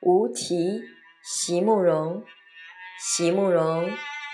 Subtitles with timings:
[0.00, 0.82] 无题，
[1.22, 2.22] 席慕容。
[3.00, 3.90] 席慕容，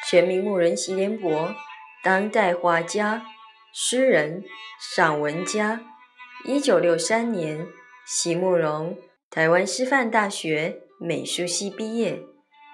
[0.06, 1.54] 全名慕人席联博，
[2.04, 3.24] 当代画家、
[3.72, 4.44] 诗人、
[4.78, 5.80] 散文家。
[6.44, 7.66] 一九六三年，
[8.06, 8.98] 席慕容
[9.30, 12.22] 台湾师范大学美术系毕业。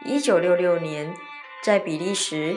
[0.04, 1.15] 一九六六年，
[1.62, 2.57] 在比利时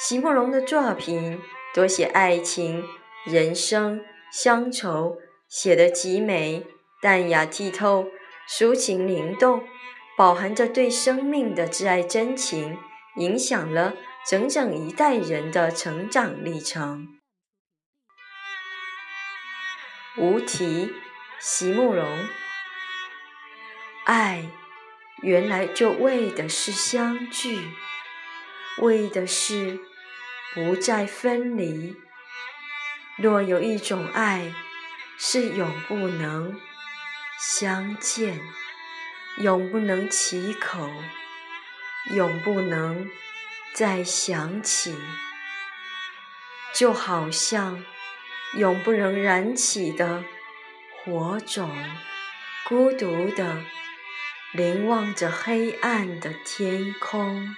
[0.00, 1.40] 席慕容的作品
[1.74, 2.84] 多写爱情、
[3.24, 5.18] 人生、乡愁，
[5.48, 6.64] 写得极美、
[7.02, 8.06] 淡雅剔透、
[8.48, 9.66] 抒情灵动，
[10.16, 12.78] 饱含着对生命的挚爱真情。
[13.16, 17.18] 影响了整整一代人的成长历程。
[20.16, 20.92] 无题，
[21.40, 22.06] 席慕容。
[24.04, 24.48] 爱，
[25.20, 27.72] 原来就为的是相聚，
[28.80, 29.80] 为的是
[30.54, 31.96] 不再分离。
[33.16, 34.54] 若有一种爱
[35.18, 36.60] 是永不能
[37.40, 38.40] 相见，
[39.38, 40.90] 永不能启口。
[42.10, 43.10] 永不能
[43.74, 44.96] 再想起，
[46.72, 47.84] 就好像
[48.54, 50.24] 永不能燃起的
[51.04, 51.70] 火种，
[52.64, 53.62] 孤独地
[54.52, 57.54] 凝望着黑暗的天空。